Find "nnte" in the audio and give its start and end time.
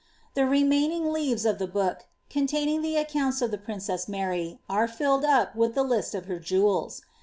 0.35-0.49